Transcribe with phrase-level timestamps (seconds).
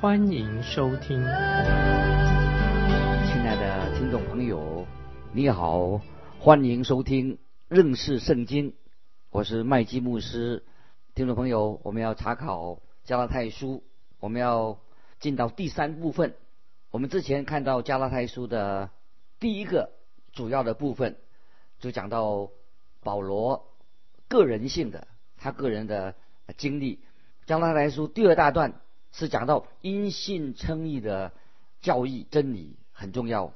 [0.00, 1.20] 欢迎收听。
[1.20, 1.26] 亲
[3.42, 4.86] 爱的听众朋友，
[5.34, 6.00] 你好，
[6.38, 7.36] 欢迎收听
[7.68, 8.72] 认识圣经，
[9.28, 10.64] 我是麦基牧师。
[11.14, 13.84] 听众朋友，我们要查考加拉太书，
[14.20, 14.78] 我们要
[15.18, 16.34] 进到第三部分。
[16.90, 18.88] 我们之前看到加拉太书的
[19.38, 19.90] 第一个
[20.32, 21.18] 主要的部分。
[21.78, 22.48] 就讲到
[23.02, 23.68] 保罗
[24.28, 26.14] 个人性的他个人的
[26.56, 27.00] 经历，
[27.44, 28.80] 加拉太书第二大段
[29.12, 31.32] 是讲到因信称义的
[31.80, 33.52] 教义真理很重要。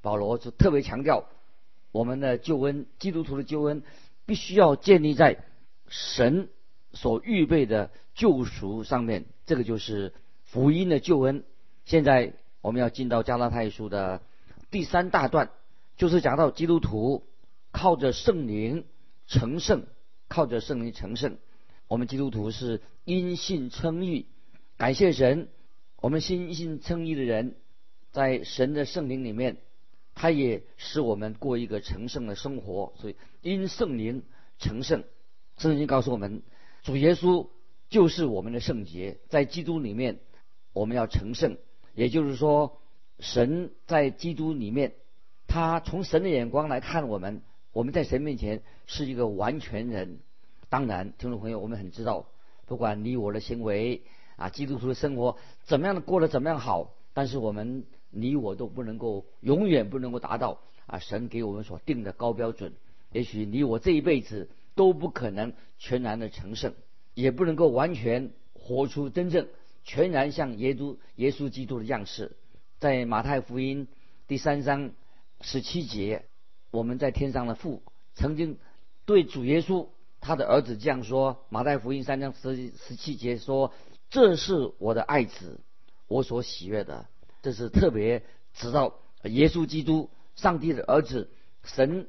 [0.00, 1.24] 保罗就特别强调
[1.92, 3.82] 我们的救恩，基督徒的救恩
[4.26, 5.44] 必须要建立在
[5.88, 6.48] 神
[6.92, 10.12] 所预备的救赎上面，这个就是
[10.44, 11.44] 福音的救恩。
[11.84, 14.22] 现在我们要进到加拉太书的
[14.70, 15.50] 第三大段，
[15.96, 17.24] 就是讲到基督徒。
[17.76, 18.84] 靠着圣灵
[19.26, 19.88] 成圣，
[20.28, 21.38] 靠着圣灵成圣，
[21.88, 24.26] 我们基督徒是因信称义，
[24.76, 25.48] 感谢神。
[26.00, 27.54] 我们心心称义的人，
[28.10, 29.58] 在神的圣灵里面，
[30.14, 32.92] 他也使我们过一个成圣的生活。
[32.96, 34.22] 所以因圣灵
[34.58, 35.04] 成圣，
[35.56, 36.42] 圣经告诉我们，
[36.82, 37.48] 主耶稣
[37.88, 40.18] 就是我们的圣洁，在基督里面
[40.72, 41.56] 我们要成圣。
[41.94, 42.80] 也就是说，
[43.20, 44.94] 神在基督里面，
[45.46, 47.42] 他从神的眼光来看我们。
[47.72, 50.20] 我们在神面前是一个完全人。
[50.68, 52.28] 当然，听众朋友，我们很知道，
[52.66, 54.02] 不管你我的行为
[54.36, 62.72] 啊，基督徒的生活怎么样的过得怎么样好，但是我们你我都不能够永远不能够达到啊神给我们所定的高标准。
[63.12, 66.74] 也许你我这一辈子都不可能全然的成圣，
[67.14, 69.48] 也不能够完全活出真正
[69.84, 72.36] 全然像耶稣耶稣基督的样式。
[72.78, 73.88] 在马太福音
[74.26, 74.92] 第三章
[75.40, 76.24] 十七节。
[76.70, 77.84] 我们在天上的父
[78.14, 78.58] 曾经
[79.04, 79.86] 对主耶稣
[80.24, 83.74] 他的儿子这样说：马太福音三章十十七节说
[84.08, 85.60] ：“这是我的爱子，
[86.08, 87.06] 我所喜悦的。”
[87.42, 88.22] 这是特别
[88.54, 91.28] 指到耶稣基督，上帝的儿子，
[91.62, 92.08] 神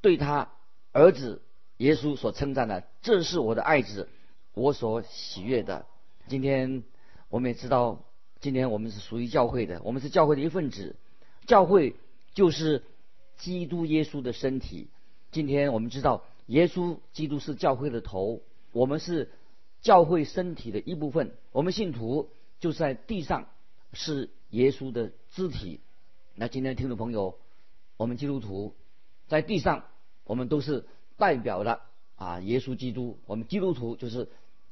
[0.00, 0.50] 对他
[0.90, 1.42] 儿子
[1.76, 4.08] 耶稣所称赞的：“这是我的爱子，
[4.54, 5.86] 我所喜悦的。”
[6.26, 6.82] 今天
[7.28, 8.00] 我们也知道，
[8.40, 10.96] 今天我们是属于教会的，我们是教会的一份子，
[11.46, 11.94] 教会
[12.34, 12.82] 就是。
[13.36, 14.88] 基督耶稣的身体，
[15.32, 19.30] 今天我们知道，耶稣基督是教会的头，我们是
[19.80, 21.32] 教会身体的一部分。
[21.52, 23.48] 我们信徒就在地上
[23.92, 25.80] 是耶稣的肢体。
[26.34, 27.38] 那今天听众朋友，
[27.96, 28.74] 我们基督徒
[29.26, 29.84] 在地上，
[30.24, 30.84] 我们都是
[31.16, 31.82] 代表了
[32.16, 33.18] 啊耶稣基督。
[33.26, 34.28] 我们基督徒就是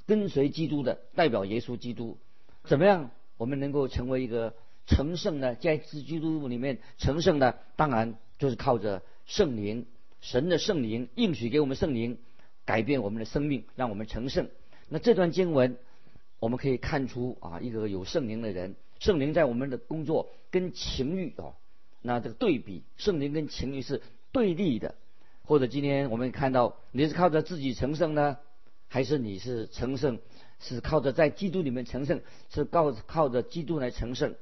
[0.06, 2.18] 跟随基督的，代表耶稣基督。
[2.64, 4.54] 怎么样，我们能够成为一个
[4.86, 5.54] 成圣呢？
[5.54, 8.18] 在基督里面成圣呢，当然。
[8.38, 9.86] 就是靠着圣灵，
[10.22, 12.16] 神的圣灵应许给我们圣灵，
[12.64, 14.48] 改变我们的生命，让我们成圣。
[14.88, 15.76] 那这段经文，
[16.38, 21.54] 我们可以看出啊，一个有圣灵的人，圣灵在我们的工作跟情欲哦，
[22.00, 24.00] 那这个对比，圣灵跟情欲是
[24.32, 24.94] 对立的。
[25.44, 28.38] 或者今天我们看到，你是靠着自己成圣呢，
[28.88, 30.18] 还是你是成圣，
[30.58, 34.34] 是靠着在基督里面成圣，是靠靠着基督来成圣？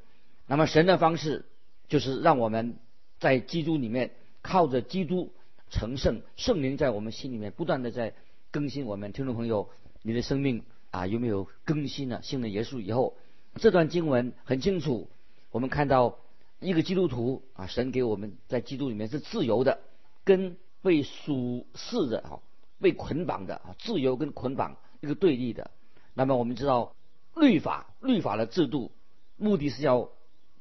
[0.46, 1.46] 那么神的方式
[1.88, 2.76] 就是让我们。
[3.18, 5.34] 在基督里面，靠着基督
[5.70, 8.12] 成圣，圣灵在我们心里面不断的在
[8.50, 9.12] 更新我们。
[9.12, 9.70] 听众朋友，
[10.02, 12.20] 你的生命啊有没有更新呢？
[12.22, 13.16] 信了耶稣以后，
[13.54, 15.08] 这段经文很清楚，
[15.50, 16.18] 我们看到
[16.58, 19.80] 一个基督徒啊，神给我们在基督里面是自由的，
[20.24, 22.40] 跟被属世的啊
[22.80, 25.70] 被捆绑的啊自由跟捆绑一个对立的。
[26.14, 26.94] 那么我们知道
[27.36, 28.90] 律法律法的制度
[29.36, 30.10] 目的是要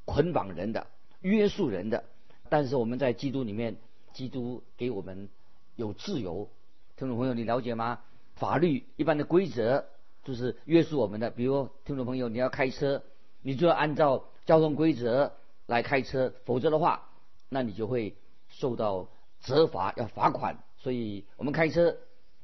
[0.04, 0.86] 捆绑人的，
[1.20, 2.04] 约束人的。
[2.48, 3.76] 但是我们在基督里面，
[4.12, 5.28] 基督给我们
[5.76, 6.48] 有自由。
[6.96, 8.00] 听众朋友，你了解吗？
[8.34, 9.86] 法律一般的规则
[10.24, 11.30] 就是约束我们的。
[11.30, 13.02] 比如，听众朋友，你要开车，
[13.42, 15.32] 你就要按照交通规则
[15.66, 17.08] 来开车，否则的话，
[17.48, 18.16] 那你就会
[18.48, 19.08] 受到
[19.40, 20.58] 责罚，要罚款。
[20.76, 21.96] 所以我们开车、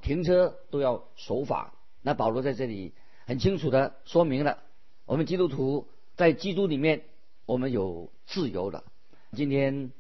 [0.03, 1.73] 停车都要守法。
[2.03, 2.93] 那保罗在这里
[3.27, 4.59] 很清楚的说明了，
[5.07, 7.05] 我们基督徒在基督里面，
[7.47, 8.85] 我们有自由的。
[9.33, 9.93] 今天，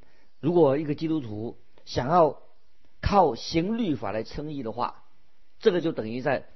[0.46, 2.40] 如果一个基督徒想要
[3.00, 5.02] 靠行律法来称义的话，
[5.58, 6.46] 这个就等于在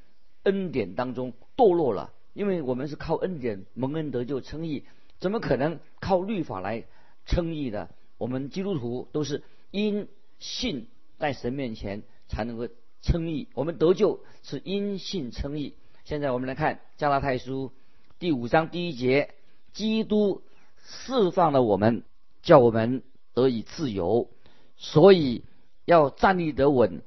[0.44, 2.12] 恩典当中堕落了。
[2.32, 4.84] 因为我们是靠恩典蒙恩得救称义，
[5.18, 6.84] 怎么可能靠律法来
[7.26, 7.88] 称义呢？
[8.16, 9.42] 我们基督徒都是
[9.72, 10.06] 因
[10.38, 10.86] 信
[11.18, 12.68] 在神面前才能够
[13.02, 15.74] 称义，我们得救是因信称义。
[16.04, 17.72] 现在我们来看加拉太书
[18.20, 19.34] 第五章第一节：
[19.72, 20.44] 基督
[20.76, 22.04] 释放了我们，
[22.40, 23.02] 叫我们
[23.34, 24.28] 得以自由，
[24.76, 25.44] 所以
[25.84, 27.02] 要站立得稳，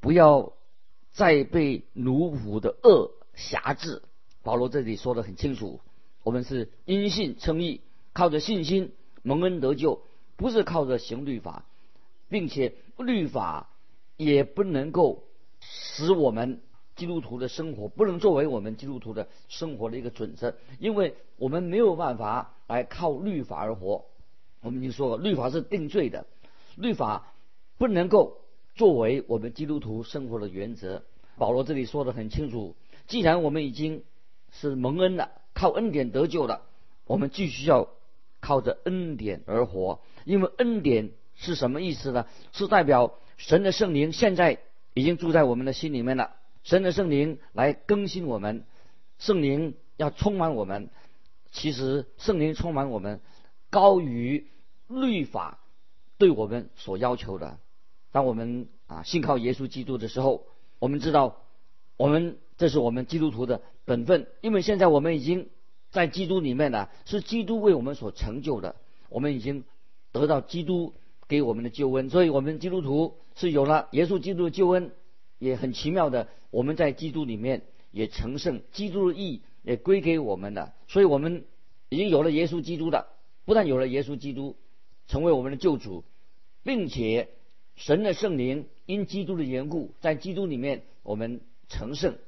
[0.00, 0.52] 不要
[1.12, 4.02] 再被奴仆的恶辖制。
[4.42, 5.80] 保罗这里说的很清楚，
[6.22, 7.80] 我们是因信称义，
[8.12, 8.92] 靠着信心
[9.22, 10.02] 蒙恩得救，
[10.36, 11.64] 不是靠着行律法，
[12.28, 13.68] 并且律法
[14.16, 15.24] 也不能够
[15.60, 16.60] 使我们
[16.96, 24.06] 基督徒的生活不能作为我们基督徒的生活的一个准则，因为我们没有办法来靠律法而活。
[24.60, 26.26] 我们已经说了，律法是定罪的，
[26.76, 27.32] 律法
[27.78, 28.40] 不能够
[28.74, 31.04] 作为我们基督徒生活的原则。
[31.36, 32.74] 保罗这里说的很清楚，
[33.06, 34.02] 既然我们已经
[34.50, 36.62] 是蒙恩了，靠恩典得救了，
[37.06, 37.88] 我们继续要
[38.40, 40.00] 靠着恩典而活。
[40.24, 42.26] 因为恩典是什么意思呢？
[42.52, 44.58] 是代表神的圣灵现在
[44.94, 46.34] 已经住在我们的心里面了。
[46.64, 48.64] 神的圣灵来更新我们，
[49.18, 50.90] 圣灵要充满我们。
[51.50, 53.20] 其实圣灵充满我们，
[53.70, 54.46] 高于
[54.86, 55.60] 律法
[56.16, 57.58] 对我们所要求的。
[58.10, 60.46] 当我们啊信靠耶稣基督的时候，
[60.78, 61.42] 我们知道
[61.96, 63.62] 我们这是我们基督徒的。
[63.84, 65.48] 本分，因为现在我们已经
[65.90, 68.76] 在基督里面了，是基督为我们所成就的，
[69.08, 69.64] 我们已经
[70.12, 70.92] 得到基督
[71.26, 74.92] 给我们的救恩，所以我们基督徒是有了耶稣基督的救恩，
[75.38, 81.46] 也很奇妙的，我们在基督里面也成圣，基督的义也归给我们了，所以我们
[81.88, 83.06] 已经有了耶稣基督的，
[83.48, 84.56] 不但有了耶稣基督
[85.06, 86.04] 成为我们的救主，
[86.64, 87.30] 并且
[87.76, 91.40] 神的圣灵因基督的缘故，在基督里面我们
[91.70, 92.18] 成圣，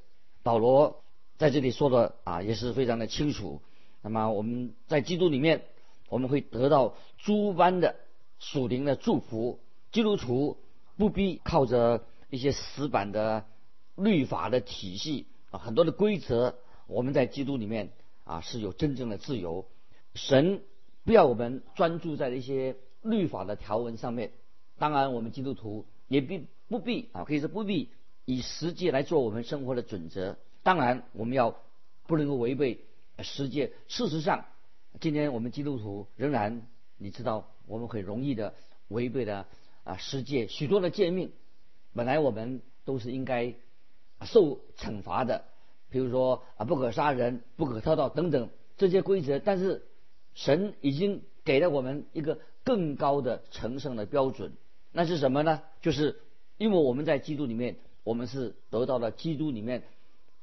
[0.43, 1.05] 保罗。
[1.37, 3.61] 在这里说的啊也是非常的清楚。
[4.01, 5.67] 那么我们在基督里面，
[6.09, 7.97] 我们会得到诸般的
[8.39, 9.61] 属灵的祝福。
[9.93, 10.57] 基督徒
[10.97, 13.45] 不必靠着一些死板的
[13.95, 16.57] 律法的体系啊，很多的规则。
[16.87, 17.91] 我们在基督里面
[18.25, 19.67] 啊是有真正的自由。
[20.15, 20.63] 神
[21.05, 24.33] 不要我们专注在一些律法的条文上面。
[24.79, 27.91] 当然，我们基督徒也必不必啊，可以说不必
[28.25, 30.37] 以实际来做我们生活的准则。
[30.63, 31.57] 当然，我们要
[32.07, 32.85] 不能够违背
[33.19, 33.73] 世界。
[33.89, 34.47] 事实上，
[35.01, 36.63] 今天我们基督徒仍然，
[36.97, 38.55] 你知道，我们很容易的
[38.89, 39.47] 违背了
[39.85, 41.33] 啊世界许多的诫命。
[41.93, 43.55] 本来我们都是应该
[44.23, 45.45] 受惩罚的，
[45.91, 49.39] 比如说啊不可杀人、不可偷盗等等这些规则。
[49.39, 49.83] 但是
[50.35, 54.53] 神已经给了我们一个更高的成圣的标准，
[54.93, 55.63] 那是什么呢？
[55.81, 56.21] 就是
[56.59, 59.83] 因为我们在基督里面，我们是得到了基督里面。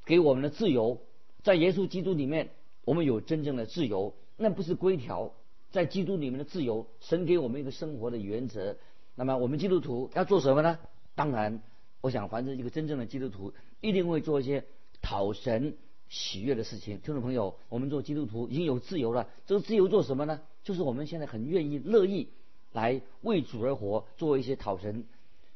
[0.04, 1.02] 给我们的自由，
[1.42, 2.48] 在耶稣基督里面，
[2.86, 4.14] 我们有真正的自由。
[4.38, 5.34] 那不是规条，
[5.70, 8.78] 在基督里面的自由，神给我们一个生活的原则。
[9.14, 10.78] 那么我们基督徒要做什么呢？
[11.14, 11.60] 当然，
[12.00, 13.52] 我想，凡是一个真正的基督徒，
[13.82, 14.64] 一定会做一些
[15.02, 15.76] 讨神
[16.08, 17.00] 喜悦的事情。
[17.00, 19.28] 听众朋友，我们做基督徒已经有自由了。
[19.46, 20.40] 这个自由做什么呢？
[20.64, 22.28] 就是我们现在很愿意、乐意
[22.72, 25.04] 来为主而活，做一些讨神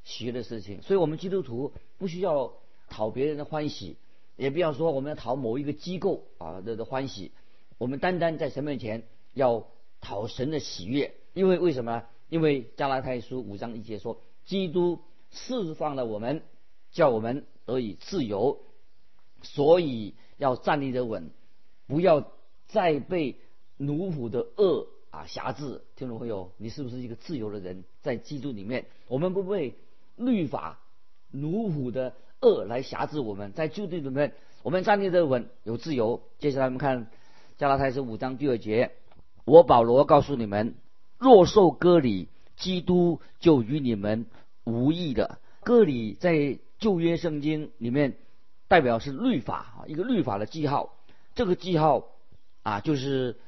[0.04, 0.82] 喜悦的事情。
[0.82, 2.52] 所以，我们基督徒不需要
[2.88, 3.96] 讨别人的欢喜。
[4.34, 7.32] 也不要说我们要讨某一个机构啊的的欢喜，
[7.76, 9.04] 我们单单在神面前
[9.34, 9.68] 要
[10.00, 12.02] 讨神的喜悦，因为为什么呢？
[12.30, 16.42] 因为加拉太书五章一节说，基督释放了我们，
[16.92, 18.58] 叫我们得以自由，
[19.42, 21.30] 所以要站立得稳，
[21.86, 22.32] 不要
[22.66, 23.36] 再被
[23.76, 25.82] 奴仆的恶啊辖制。
[25.96, 27.84] 听众朋友，你是不是一个自由的人？
[28.02, 29.74] 在基督里面，我们不被
[30.16, 30.80] 律法
[31.30, 32.14] 奴仆的。
[32.44, 34.34] 恶来辖制我们，在旧地里面，
[34.64, 36.24] 我们站立得稳，有自由。
[36.40, 37.08] 接下来我们看
[37.56, 38.90] 加拉太书五章第二节，
[39.44, 40.74] 我保罗告诉你们：
[41.18, 44.26] 若受割礼，基督就与你们
[44.64, 45.38] 无异的。
[45.62, 48.16] 割礼在旧约圣经里面
[48.72, 50.94] 代表是律法啊，一个律法的记号。
[51.34, 52.08] 这个记号
[52.62, 53.38] 啊，就是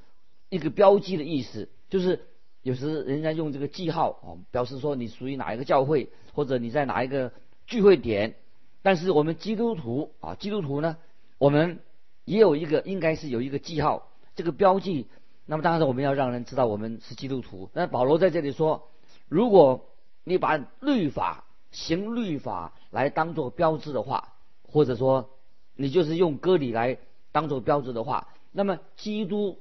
[0.51, 2.27] 一个标记的意思，就是
[2.61, 7.33] 有时人家用这个记号啊，表示说你属于哪一个教会，或者你在哪一个
[7.67, 8.35] 聚会点。
[8.83, 10.99] 但是我们基督徒啊，基督徒呢，
[11.39, 11.81] 我们
[12.27, 15.07] 也有一个，应该是有一个记号，这个标记。
[15.47, 17.71] 那么当然我们要让人知道我们是基督徒。
[17.73, 18.91] 那保罗在这里说，
[19.31, 19.89] 如果
[20.23, 24.34] 你把律法行律法来当做标志的话，
[24.75, 25.31] 或者说
[25.77, 26.99] 你就是用割礼来
[27.31, 29.61] 当做标志的话，那么基督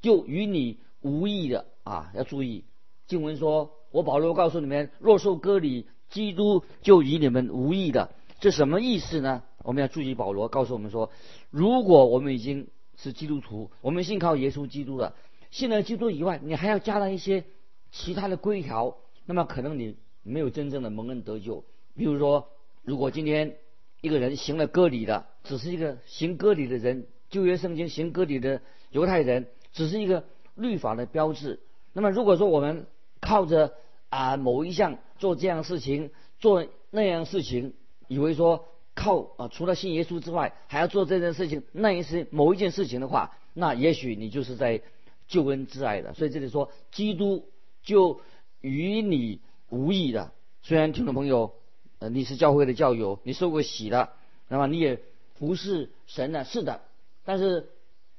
[0.00, 2.12] 就与你无异的啊！
[2.14, 2.62] 要注意，
[3.08, 8.12] 经文说，我保罗告诉你们，若受割礼，基督就与你们无异的。
[8.38, 9.42] 这什么意思呢？
[9.64, 11.10] 我们要注意，保罗告诉我们说，
[11.50, 15.16] 如果我们已经是基督徒，我们信靠耶稣基督了，
[15.50, 17.42] 信了基督以外，你还要加上一些
[17.90, 21.64] 其他的规条，那么可能你没有真正的蒙恩得救。
[21.96, 22.48] 比如说，
[22.84, 23.56] 如果今天
[24.02, 31.60] 一个人行了割礼的，只是一个行割礼的人，旧约圣经行割礼的犹太人，只是一个律法的标志。
[31.92, 32.86] 那么如果说我们
[33.20, 33.74] 靠着
[34.10, 37.74] 啊某一项做这样事情，做那样事情，
[38.08, 44.82] 以为说靠啊除了信耶稣之外，还要做这件事情，那一是某一件事情的话，那也许你就是在
[45.28, 46.12] 救恩之爱的。
[46.12, 47.48] 所以这里说，基督
[47.84, 48.20] 就
[48.60, 50.32] 与你无异的。
[50.62, 51.54] 虽然听众朋友，
[52.02, 54.08] 呃，你是教会的教友，你受过洗的，
[54.48, 55.00] 那么你也
[55.36, 56.44] 服侍神呢？
[56.44, 56.80] 是的，
[57.24, 57.70] 但是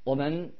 [0.05, 0.53] 我们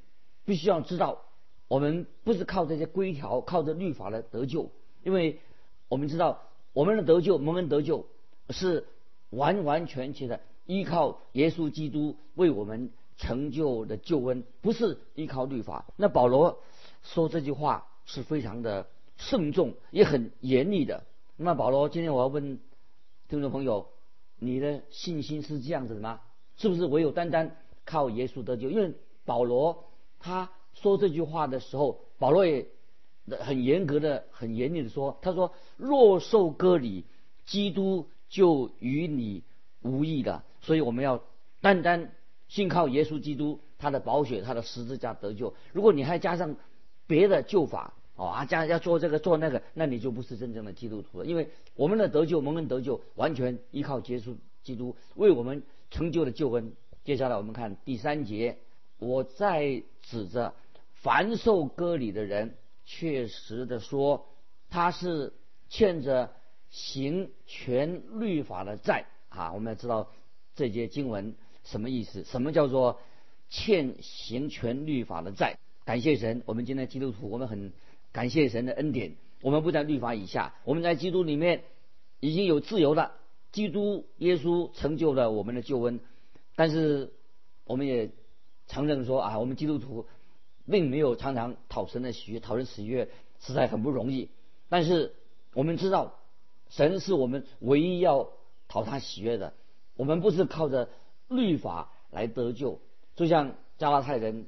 [0.43, 1.21] 必须要知道。
[1.69, 4.69] 我们不是靠这些规条、靠着律法来得救，
[5.05, 5.39] 因为
[5.87, 6.41] 我们知道
[6.73, 8.07] 我们的得救、蒙恩得救
[8.49, 8.85] 是
[9.29, 15.85] 完完全全的依靠耶稣基督为我们成就的救恩，不是依靠律法。
[15.95, 16.59] 那保罗
[17.03, 21.05] 说这句话是非常的慎重，也很严厉的。
[21.37, 22.59] 那么保罗，今天我要问
[23.33, 23.87] 听众朋友，
[24.37, 26.21] 你的信心是这样子的吗？
[26.55, 28.69] 是不是唯有单单靠耶稣得救？
[28.69, 28.93] 因为
[29.25, 29.85] 保罗
[30.19, 30.51] 他。
[30.75, 32.67] 说这句话的时候，保罗也
[33.39, 37.05] 很严格的、很严厉的说：“他说，若受割礼，
[37.43, 39.43] 基督就与你
[39.81, 40.43] 无异的。
[40.61, 41.23] 所以我们要
[41.59, 42.13] 单单
[42.47, 45.55] 信靠耶稣基督，他的宝血、他的十字架得救。
[45.73, 46.55] 如果你还加上
[47.07, 51.25] 别的救法，哦啊，这样要做这个做那个，那你就不是真正的基督徒了。
[51.25, 56.73] 因为我们的得救、蒙恩得救，完全依靠耶稣基督为我们成就的救恩。
[57.03, 58.57] 接下来我们看第三节，
[58.99, 60.53] 我在指着。”
[61.03, 62.55] 凡受割礼的人，
[62.85, 64.25] 确实的说，
[64.69, 65.33] 他是
[65.67, 66.31] 欠着
[66.69, 69.51] 行全律法的债啊！
[69.51, 70.07] 我们要知道
[70.55, 72.23] 这节经文什么意思？
[72.23, 73.01] 什么叫做
[73.49, 75.57] 欠行全律法的债？
[75.83, 77.73] 感谢神，我们今天基督徒，我们很
[78.13, 79.17] 感谢神的恩典。
[79.41, 81.65] 我们不在律法以下，我们在基督里面
[82.21, 83.11] 已经有自由了。
[83.51, 85.99] 基督耶稣成就了我们的救恩，
[86.55, 87.11] 但是
[87.65, 88.11] 我们也
[88.67, 90.05] 承认说啊，我们基督徒。
[90.65, 93.09] 并没有常常讨神的喜悦，讨人喜悦
[93.41, 94.29] 实在很不容易。
[94.69, 95.13] 但是
[95.53, 96.15] 我们知道，
[96.69, 98.29] 神是我们唯一要
[98.69, 99.51] 讨他喜悦的。
[99.97, 100.87] 我们不是靠着
[101.27, 102.79] 律法来得救，
[103.13, 104.45] 就像加拉太人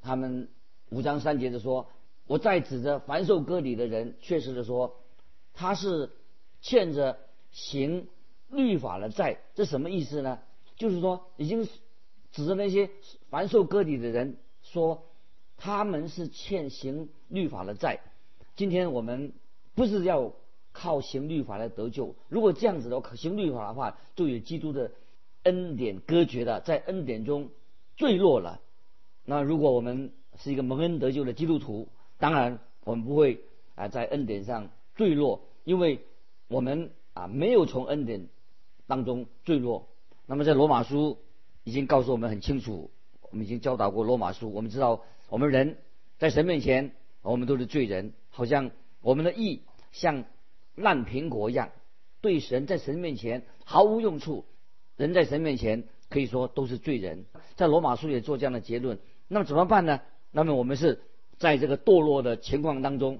[0.00, 0.48] 他们
[0.88, 1.88] 五章三节的说
[2.30, 5.00] ：“我在指着凡受割礼的人，确实的说，
[5.52, 6.10] 他是
[6.60, 7.18] 欠着
[7.50, 8.06] 行
[8.48, 10.38] 律法的债。”这什么意思呢？
[10.76, 11.68] 就是说，已经
[12.30, 12.88] 指着那些
[13.30, 15.02] 凡受割礼的人说。
[15.62, 18.00] 他们是欠行律法的债。
[18.56, 19.34] 今天我们
[19.74, 20.32] 不是要
[20.72, 22.14] 靠行律法来得救。
[22.30, 24.92] 如果这样子的话，行律法的话，就与基督的
[25.42, 27.50] 恩典隔绝了，在恩典中
[27.94, 28.62] 坠落了。
[29.26, 31.88] 那如果我们是一个蒙恩得救的基督徒，
[32.20, 33.40] 当然我们不会
[33.74, 36.04] 啊在恩典上坠落，因为
[36.46, 38.28] 我们啊没有从恩典
[38.86, 39.88] 当中坠落。
[40.26, 41.18] 那么在罗马书
[41.64, 42.92] 已经告诉我们很清楚，
[43.32, 45.02] 我们已经教导过罗马书，我们知道。
[45.28, 45.76] 我们人
[46.18, 46.90] 在神面前，
[47.22, 49.62] 我们都是罪人，好像我们的义
[49.92, 50.24] 像
[50.74, 51.70] 烂苹果一样，
[52.20, 54.44] 对神在神面前毫无用处。
[54.96, 58.98] 人在神面前可以说都是罪人，在罗马书也做这样的结论。
[59.28, 60.00] 那么怎么办呢？
[60.32, 61.00] 那么我们是
[61.40, 63.18] 在这个堕落的情况当中，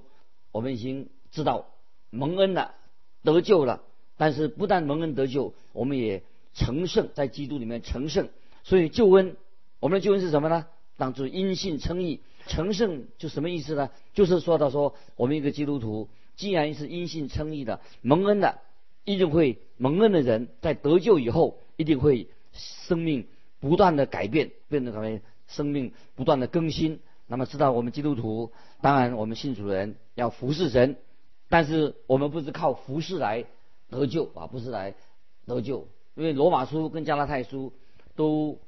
[0.51, 1.65] 我们已经知道
[2.11, 2.75] 蒙恩了，
[3.23, 3.81] 得救了。
[4.15, 6.21] 但是不但蒙恩得救，我们也
[6.53, 8.29] 成圣，在基督里面成圣。
[8.63, 9.35] 所以救恩，
[9.79, 10.67] 我们的救恩是什么呢？
[10.97, 13.89] 当作因信称义，成圣就什么意思呢？
[14.13, 18.59] 就是说到说，我们一个基督徒，既然是因信称义的，蒙恩的，
[19.03, 23.25] 一定会蒙恩的人，在得救以后，一定会生命
[23.59, 25.19] 不断的改变，变得什么？
[25.47, 26.99] 生命不断的更新。
[27.31, 30.97] 那么知道我们基督徒，当然我们信主人要服侍神，
[31.49, 33.45] 但是我们不是靠服侍来
[33.89, 34.93] 得救啊，不是来
[35.45, 37.73] 得救，因为罗马书跟加拉太书
[38.15, 38.59] 都。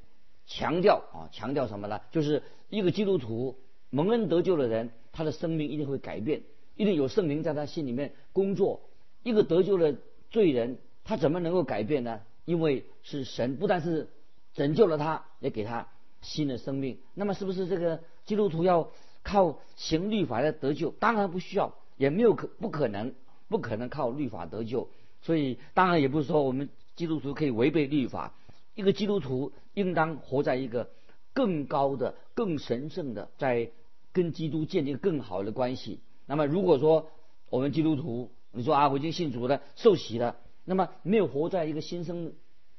[0.46, 2.02] 强调啊，强调什么呢？
[2.12, 3.56] 就是一个基督徒
[3.90, 6.42] 蒙恩得救的人，他的生命一定会改变，
[6.76, 8.82] 一定有圣灵在他心里面工作。
[9.24, 9.96] 一个得救的
[10.32, 12.20] 罪人，他怎么能够改变呢？
[12.44, 14.10] 因为是神不但是
[14.54, 15.88] 拯救了他，也给他
[16.24, 16.98] 新的生命。
[17.14, 18.90] 那么是不是这个基督徒要
[19.22, 20.90] 靠行律法来得救？
[20.92, 23.14] 当然不需要，也没有可不可能，
[23.50, 24.90] 不可能靠律法得救。
[25.22, 28.34] 所以当然也不是说我们基督徒可以违背律法。
[28.76, 30.90] 一个基督徒应当活在一个
[31.32, 33.70] 更高的、更神圣的，在
[34.12, 36.00] 跟基督建立更好的关系。
[36.26, 37.12] 那么，如果说
[37.50, 42.34] 我们基督徒，你说啊，我已经信主了、受洗了，那么没有活在一个新生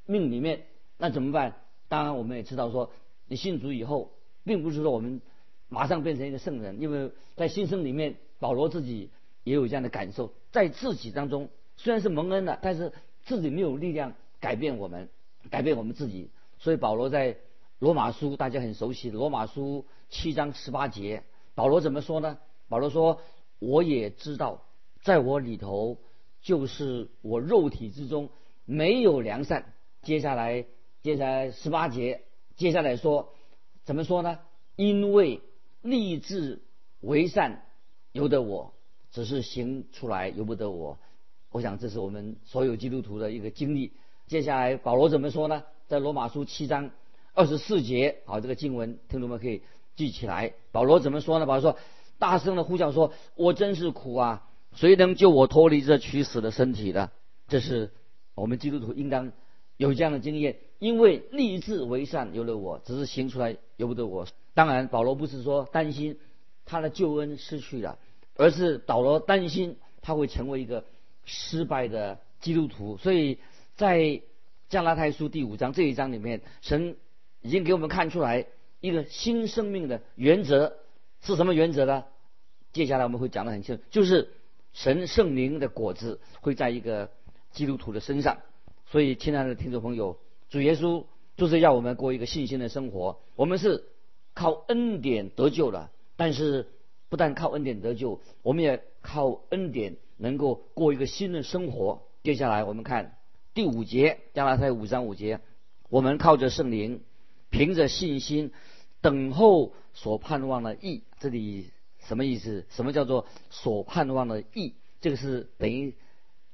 [0.05, 0.65] 命里面，
[0.97, 1.55] 那怎么办？
[1.87, 2.91] 当然，我们也知道说，
[3.27, 4.11] 你信主以后，
[4.43, 5.21] 并不是说我们
[5.67, 9.09] 马上变成一个圣人，因为在新生里面，保罗自己
[9.43, 15.09] 也有这样的感受，在自己当中虽然是蒙恩的，但是自己没有力量改变我们，
[15.49, 16.29] 改变我们自己。
[16.59, 17.37] 所以保罗在
[17.79, 22.37] 罗马书大家很熟悉，罗马书七章十八节，保罗怎么说呢？
[22.67, 23.21] 保罗说
[23.59, 24.63] ：“我也知道，
[25.03, 25.97] 在我里头，
[26.41, 28.29] 就是我肉体之中
[28.65, 30.65] 没有良善。”接下来，
[31.01, 32.21] 接下来十八节，
[32.55, 33.33] 接下来说
[33.83, 34.39] 怎么说呢？
[34.75, 35.41] 因为
[35.81, 36.61] 立志
[37.01, 37.63] 为善
[38.11, 38.73] 由得我，
[39.11, 40.97] 只是行出来由不得我。
[41.51, 43.93] 我想这是我们所有基督徒的一个经历。
[44.27, 45.63] 接下来保罗怎么说呢？
[45.87, 46.91] 在罗马书七章
[47.33, 49.61] 二十四节，好，这个经文听众们可以
[49.95, 50.53] 记起来。
[50.71, 51.45] 保罗怎么说呢？
[51.45, 51.77] 保罗说
[52.17, 54.49] ：“大声的呼叫说，我真是苦啊！
[54.73, 57.11] 谁能救我脱离这取死的身体呢？”
[57.47, 57.91] 这是
[58.33, 59.31] 我们基督徒应当
[59.77, 64.27] 有这样的经验，因为立志为善由得我，只是行出来由不得我。
[64.53, 66.17] 当然，保罗不是说担心
[66.65, 67.99] 他的救恩失去了，
[68.35, 70.85] 而是保罗担心他会成为一个
[71.25, 72.97] 失败的基督徒。
[72.97, 73.39] 所以
[73.75, 74.21] 在
[74.69, 76.95] 加拉太书第五章这一章里面，神
[77.41, 78.47] 已经给我们看出来
[78.79, 80.77] 一个新生命的原则
[81.21, 82.05] 是什么原则呢？
[82.71, 84.31] 接下来我们会讲得很清楚，就是
[84.73, 87.11] 神圣灵的果子会在一个
[87.51, 88.37] 基督徒的身上。
[88.95, 91.03] 所以，亲爱的听众朋友，主耶稣
[91.35, 93.19] 就是要我们过一个信心的生活。
[93.35, 93.83] 我们是
[94.33, 96.69] 靠恩典得救的，但是
[97.09, 102.03] 不但靠恩典得救，我们也靠恩典能够过一个新的生活。
[102.23, 103.17] 接下来我们看。
[103.53, 105.41] 第五节，加拉太五章五节，
[105.89, 107.01] 我们靠着圣灵，
[107.49, 108.53] 凭着信心，
[109.01, 111.03] 等候所盼望的义。
[111.19, 112.65] 这里什么意思？
[112.69, 114.73] 什么叫做所盼望的义？
[115.01, 115.97] 这个是等于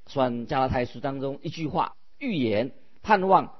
[0.08, 2.72] 算加拉太书当中一句话，预言、
[3.04, 3.54] 盼望、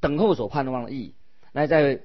[0.00, 1.14] 等候所盼望的义。
[1.52, 2.00] 那在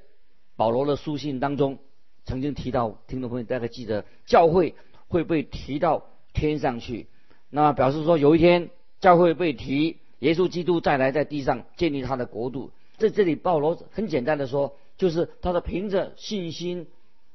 [0.58, 1.78] 保罗的书信当中，
[2.26, 4.76] 曾经提到，听众朋友大概记得，教会
[5.08, 7.08] 会被提到天上去，
[7.50, 10.00] 那表示说有一天教会被提。
[10.20, 16.86] 耶稣基督再来在地上建立他的国度，在这里保罗很简单的说，就是他的凭着信心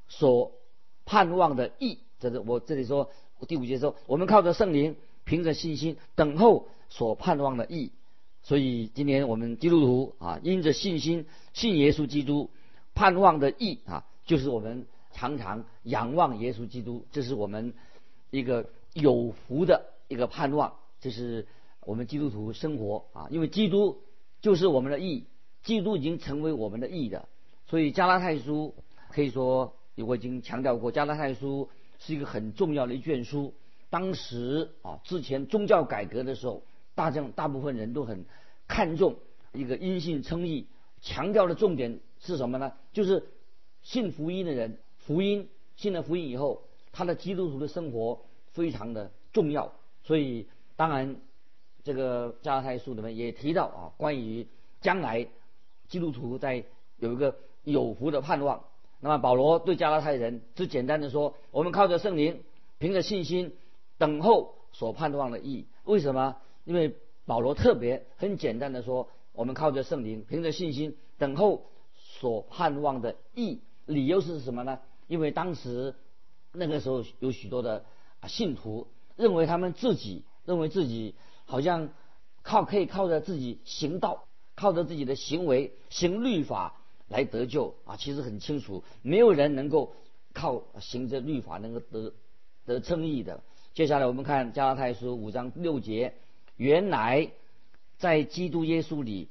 [0.06, 0.52] 所
[1.04, 1.98] 盼望的意。
[2.20, 3.10] 这是我这里说
[3.48, 7.90] 第五节说，我们靠着圣灵，凭着信心等候所盼望的义。
[8.46, 12.48] 所以今年我们基督徒啊，因着信心信耶稣基督
[12.94, 17.74] 盼望的义啊，就是我们常常仰望耶稣基督，这是我们
[18.30, 21.46] 一个有福的一个盼望，这是。
[21.86, 24.02] 我们基督徒生活啊，因为基督
[24.40, 25.22] 就是我们的义，
[25.62, 27.28] 基督已经成为我们的义的，
[27.68, 28.74] 所以加拉太书
[29.12, 31.68] 可以说我已经强调过，加拉太书
[32.00, 33.54] 是一个很重要的一卷书。
[33.88, 36.64] 当时啊，之前宗教改革的时候，
[36.96, 38.24] 大将大部分人都很
[38.66, 39.14] 看重
[39.52, 40.66] 一个因信称义，
[41.00, 42.72] 强调的重点是什么呢？
[42.92, 43.28] 就是
[43.82, 49.72] 信福音的人，福音信了福音以后，他的基督徒的生活非常的重要。
[50.02, 51.16] 所以当然。
[51.86, 54.48] 这个加拉太书里面也提到啊，关于
[54.80, 55.28] 将来
[55.86, 56.64] 基督徒在
[56.98, 58.64] 有一个有福的盼望。
[58.98, 62.42] 那么保罗对加拉太人只简单的说：我们靠着圣灵，
[62.78, 63.54] 凭着信心
[63.98, 65.68] 等候所盼望的义。
[65.84, 66.38] 为什么？
[66.66, 71.64] 因为保罗特别很简单的说：我们靠着圣灵，凭着信心等候
[71.96, 73.60] 所盼望的义。
[73.86, 74.80] 理由是什么呢？
[75.06, 75.94] 因为当时
[76.52, 77.86] 那个时候有许多的
[78.26, 81.14] 信徒认为他们自己认为自己。
[81.48, 81.90] 好像
[82.42, 84.24] 靠可以靠着自己行道，
[84.56, 86.74] 靠着自己的行为行律法
[87.06, 87.96] 来得救啊！
[87.96, 89.94] 其实很清楚，没有人能够
[90.32, 92.12] 靠行这律法能够得
[92.64, 93.44] 得称义的。
[93.74, 96.14] 接下来我们看加拉太书五章六节，
[96.56, 97.30] 原来
[97.98, 99.28] 在基督耶稣里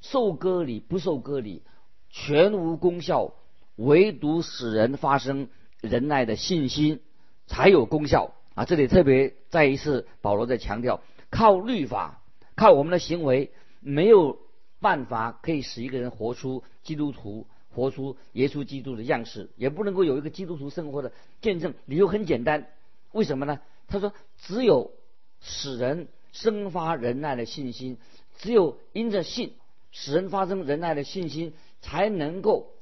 [0.00, 1.62] 受割礼不受割礼
[2.10, 3.32] 全无功效，
[3.76, 5.48] 唯独使人发生
[5.80, 7.00] 仁爱的信心
[7.46, 8.64] 才有功效啊！
[8.64, 11.00] 这里特别再一次保罗在强调。
[11.30, 12.22] 靠律法，
[12.54, 14.38] 靠我们的行为，没有
[14.80, 21.74] 办法可以使一个人活出基督徒，活出耶稣基督的样式，也不能够有一个基督徒生活的见证。
[21.86, 22.68] 理由很简单，
[23.10, 23.58] 为什么呢？
[23.88, 24.92] 他说，只有
[25.40, 27.96] 使人生发仁爱的信心，
[28.36, 29.54] 只有因着信，
[29.92, 32.74] 使人发生仁爱的信心，才能够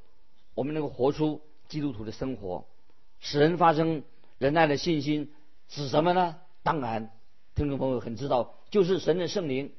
[0.54, 2.64] 我们能够活出基督徒的生活。
[3.20, 4.02] 使人发生
[4.38, 5.30] 仁爱的信心，
[5.68, 6.36] 指什么呢？
[6.64, 7.10] 当然。
[7.54, 9.72] 听众朋友很知道，就是神的圣灵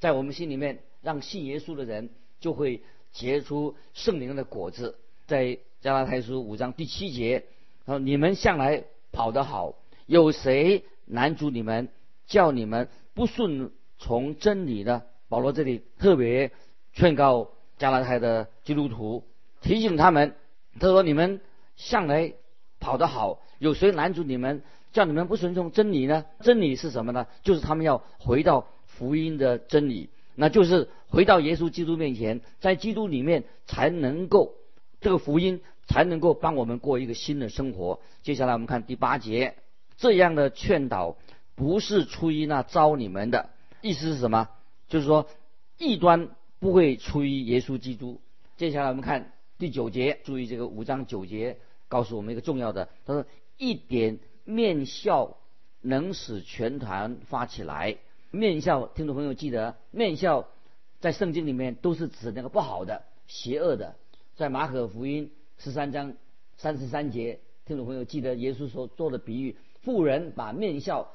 [0.00, 2.82] 在我们心里面，让信耶稣的人就会
[3.12, 4.98] 结出圣灵的果子。
[5.28, 7.44] 在加拉太书五章第七节，
[7.86, 8.82] 说你们向来
[9.12, 11.88] 跑得好，有谁拦阻你们，
[12.32, 15.02] 叫你们不顺从真理呢？
[15.28, 16.50] 保罗这里特别
[16.94, 19.24] 劝告加拉太的基督徒，
[19.60, 20.34] 提醒他们，
[20.80, 21.42] 他说你们
[21.76, 22.32] 向来
[22.80, 23.42] 跑得好？
[23.58, 26.24] 有谁拦住你们，叫你们不顺从真理呢？
[26.40, 27.26] 真理是什么呢？
[27.42, 34.54] 就是他们要回到福音的真理，那就是回到耶稣基督面前，在基督里面才能够
[35.02, 38.00] 这个福音才能够帮我们过一个新的生活。
[38.22, 39.54] 接下来我们看第八节，
[39.98, 41.18] 这样的劝导
[41.54, 44.48] 不是出于那招你们的，意思是什么？
[44.88, 45.28] 就是说
[45.78, 48.20] 异端不会出于耶稣基督。
[48.56, 53.24] 接下来我们看第九节，注意这个五章九节告诉我们一个重要的，他说
[53.58, 55.36] 一点面笑
[55.80, 57.96] 能使全团发起来。
[58.30, 60.48] 面笑，听众朋友记得，面笑
[61.00, 63.96] 在圣经里面都是指那个不好的、邪恶的。
[64.36, 66.14] 在马可福音十三章
[66.56, 71.12] 三十三节，听众朋友记得耶稣所做的比喻：富人把面笑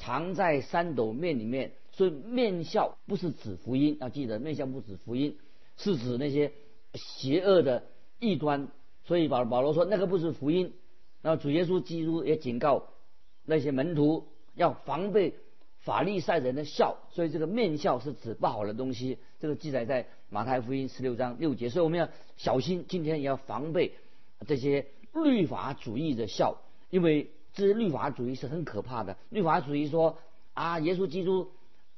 [0.00, 1.70] 藏在三斗面里面。
[1.92, 5.38] 所以面笑不是指福音，要记得面笑不指福音，
[5.76, 6.50] 是指那些。
[6.92, 7.84] 邪恶的
[8.18, 8.66] 异端，
[9.04, 10.72] 所以保保罗说那个不是福音。
[11.22, 12.88] 然后主耶稣基督也警告
[13.44, 15.36] 那些门徒要防备
[15.78, 19.18] 法利赛人的笑，所以这个面笑是指不好的东西。
[19.38, 23.92] 这个记载在马太福音十六章六节，所以我们要小心，今天也要防备
[24.48, 26.60] 这些律法主义的笑，
[26.90, 29.16] 因为这些律法主义是很可怕的。
[29.28, 30.18] 律法主义说
[30.54, 31.50] 啊，耶稣基督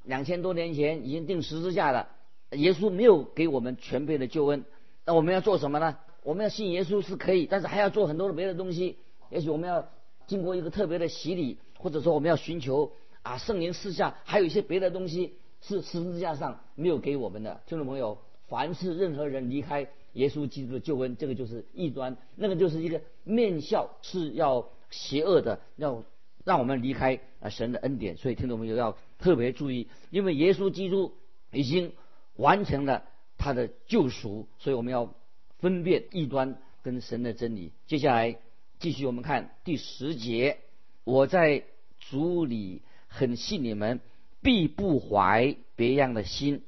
[0.05, 2.09] 两千多年前已经定十字架了，
[2.53, 4.65] 耶稣没有给我们全备的救恩。
[5.05, 5.99] 那我们要做什么呢？
[6.23, 8.97] 我们要信耶稣是可以，但是还要做很多的别的东西。
[9.31, 9.89] 也许我们要
[10.27, 17.61] 经过一个特别的洗礼，或者说我们要寻求啊圣灵赐下，还有一些别的东西是十字架上没有给我们的。
[17.67, 26.05] 听众朋友，凡是任何人离开耶稣基督的救恩，这个就是异端，那个就是一个面笑是要邪恶的，要
[26.45, 28.17] 让我们离开啊神的恩典。
[28.17, 31.15] 所以听众朋友要特别注意，因为耶稣基督
[31.51, 31.93] 已经
[32.37, 33.03] 完成了。
[33.39, 35.13] 他的救赎，所以我们要
[35.59, 37.73] 分辨异端跟神的真理。
[37.89, 38.37] 接下来
[38.79, 40.59] 继续我们看第十节，
[41.03, 41.65] 我在
[41.99, 43.99] 主里很信你们，
[44.43, 46.63] 必不怀别样的心，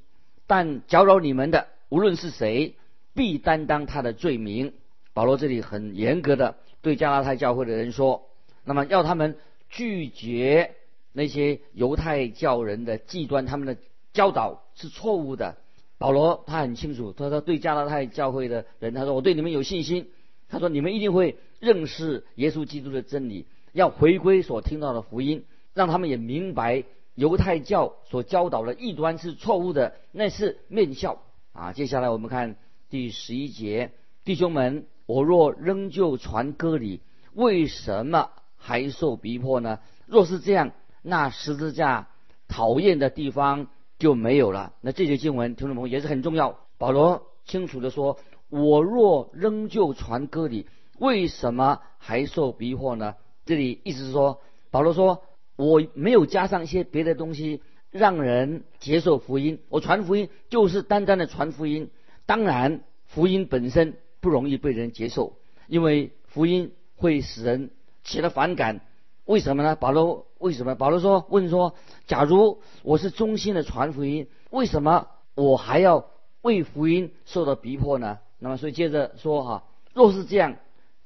[0.49, 2.75] 但搅扰你们的，无论是谁，
[3.15, 4.73] 必担当他的罪名。
[5.13, 8.29] 保罗这里很严格的对加拉太教会的人说，
[8.63, 9.37] 那么要他们
[9.71, 10.77] 拒绝
[11.13, 13.77] 那些犹太教人的极端，他们的
[14.13, 15.57] 教导是错误的。
[15.97, 20.11] 保罗他很清楚，他说对加拉太教会的人，他说我对你们有信心。
[20.47, 31.73] 他说你们一定会认识耶稣基督的真理，要回归所听到的福音，让他们也明白犹太教所教导的异端是错误的，那是面笑啊。
[31.73, 32.57] 接下来我们看
[32.91, 33.91] 第十一节，
[34.25, 37.01] 弟兄们，我若仍旧传歌礼，
[37.33, 39.79] 为什么还受逼迫呢？
[40.07, 42.09] 若是这样，那十字架
[42.49, 43.69] 讨厌的地方。
[43.97, 44.75] 就没有了。
[44.81, 46.59] 那这些经文，听众朋友也是很重要。
[46.79, 48.19] 保罗清楚的说
[48.51, 50.67] ：“我若仍旧传歌礼，
[50.99, 53.15] 为什么还受逼迫呢？”
[53.47, 54.41] 这里意思是说，
[54.73, 55.23] 保罗说
[55.57, 57.63] ：“我没有加上一些别的东西，
[57.93, 59.61] 让人接受福音。
[59.69, 61.89] 我传福音就是单单的传福音。
[62.27, 67.71] 当然，福音本身不容易被人接受，因为福音会使人
[68.05, 68.81] 起了反感。”
[69.27, 69.77] 为什么呢？
[69.77, 70.75] 保罗为什么？
[70.75, 71.75] 保罗说：“问说，
[72.07, 76.09] 假如我是忠心的传福音，为什么我还要
[76.41, 80.57] 为福音受到逼迫呢？”那么，所以接着说哈，若是这样，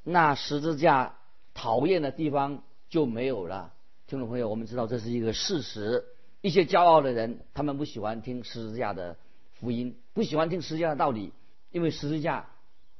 [0.05, 1.17] 那十字架
[1.55, 3.73] 讨厌的地方就没有了。
[4.07, 6.05] 听众朋友，我们知道这是一个事实。
[6.41, 9.17] 一些骄傲的人，他们不喜欢听十字架的
[9.55, 11.33] 福音，不喜欢听十字架的道理，
[11.73, 12.47] 因为十字架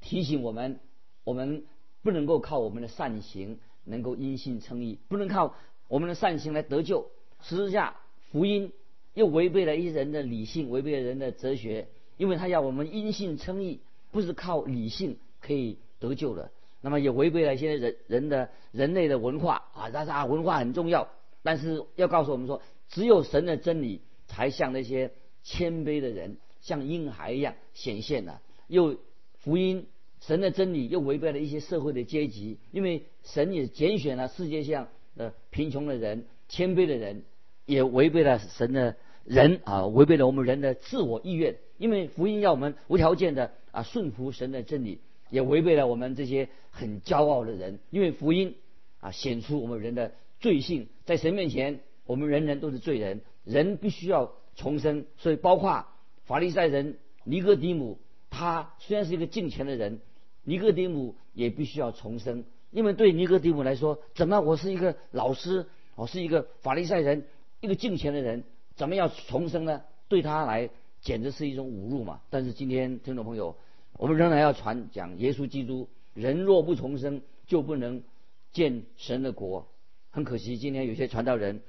[0.01, 0.81] 提醒我们，
[1.25, 1.65] 我们
[2.03, 3.59] 不能够靠我们的善行。
[3.91, 5.55] 能够因信称义，不能靠
[5.89, 7.09] 我们的善行来得救。
[7.41, 7.97] 十字架
[8.31, 8.75] 福音
[9.15, 13.81] 又违背了一人的理性，违背了人的哲学，因为他要我们因信称义，
[14.11, 16.51] 不是靠理性可以得救的。
[16.83, 21.09] 那么也违背了一些人人的人类的文化啊，但是啊，文化很重要，
[21.43, 28.39] 但是要告诉我们说，只有神的真理才像那些谦卑的人，像婴孩一样显现的。
[28.67, 28.99] 又
[29.49, 29.87] 福音。
[30.21, 37.23] 神的真理又违背了一些社会的阶级，因为神也拣选了世界上的贫穷的人、谦卑的人，
[37.65, 41.57] 也违背了神的人啊，违背了我们人的自我意愿。
[41.79, 44.99] 因为福音要我们无条件的啊顺服神的真理，
[45.31, 47.79] 也违背了我们这些很骄傲的人。
[47.91, 48.57] 因为福音
[49.01, 55.07] 啊显出我们人的罪性，在神面前，我们人人都是罪人，人必须要重生。
[55.17, 55.87] 所以，包括
[56.25, 58.01] 法利赛人尼哥底姆，
[58.39, 60.01] 他虽然是一个敬虔的人。
[60.45, 67.27] 尼哥底母也必须要重生，因为对尼哥底母来说，怎么我是一个老师，我是一个法利赛人，
[67.61, 69.83] 一个敬虔的人，怎么要重生呢？
[70.09, 70.71] 对他来
[71.03, 72.23] 简直是一种侮辱嘛。
[72.31, 73.57] 但是今天听众朋友，
[73.99, 78.03] 我们仍然要传讲耶稣基督，人若不重生，就不能
[78.53, 79.67] 见神的国。
[80.11, 81.61] 很可惜，今天有些传道人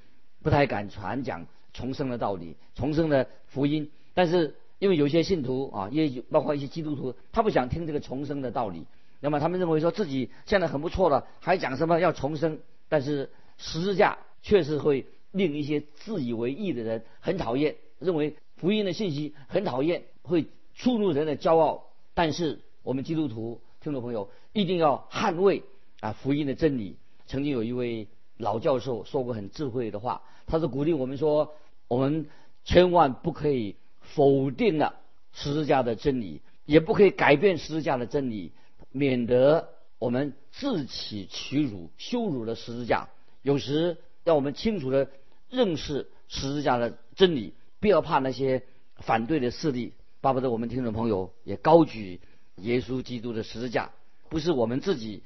[0.42, 3.92] 不太敢传讲重生的道理、重生的福音。
[4.14, 8.86] 但是因为有些信徒啊，也包括一些基督徒，他不想听这个重生的道理。
[9.20, 12.60] 那么他们认为说自己现在很不错了，还讲什么要重生？
[12.88, 21.84] 但是十字架确实会令一些自以为义的人很讨厌，认为福音的信息很讨厌，会触怒人的骄傲。
[22.14, 25.64] 但是我们基督徒听众朋友一定要捍卫
[26.00, 26.96] 啊福音的真理。
[27.28, 31.54] 曾经有一位老教授说过很智慧的话，他是鼓励我们说，
[31.90, 32.28] 我们
[32.64, 33.76] 千万不可以
[34.16, 34.96] 否定了
[35.34, 38.52] 十字架的真理，也不可以改变十字架的真理。
[38.92, 39.70] 免得
[40.00, 43.10] 我们自取其辱，羞辱了十字架。
[43.44, 45.12] 有时要我们清楚的
[45.50, 48.64] 认识十字架的真理，不要怕那些
[48.98, 49.94] 反对的势力。
[50.22, 52.20] 巴不得我们听众朋友也高举
[52.56, 53.92] 耶稣基督的十字架，
[54.28, 55.22] 不是我们自己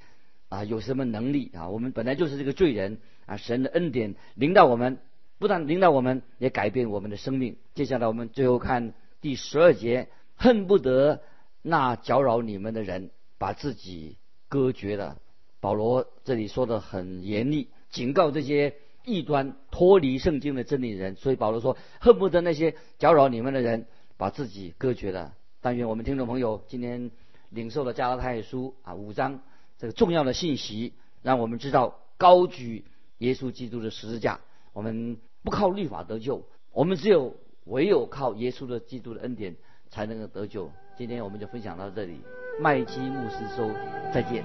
[0.49, 4.99] 啊有什么能力啊，我们本来就是这个罪人啊，神的恩典临到我们，
[5.43, 7.57] 不但领导我们，也改变我们的生命。
[7.75, 11.21] 接下来我们最后看第十二节，恨不得
[11.61, 13.11] 那搅扰你们的人。
[13.39, 14.15] 把自己
[14.47, 15.17] 隔绝了。
[15.59, 21.17] 保罗这里说的很严厉，警告这些异端脱离圣经的真理人。
[21.17, 25.33] 所以保罗说，恨不得那些搅扰你们的人把自己隔绝了。
[25.59, 27.11] 但愿我们听众朋友今天
[27.49, 29.41] 领受了加拉太书啊五章
[29.77, 32.85] 这个重要的信息，让我们知道高举
[33.17, 34.39] 耶稣基督的十字架，
[34.71, 39.55] 我们不靠律法得救，我们只有唯有靠耶稣的基督的恩典
[39.89, 40.71] 才能够得救。
[40.97, 42.21] 今天我们就分享到这里。
[42.59, 43.69] 麦基牧师说
[44.13, 44.43] ：“再见。”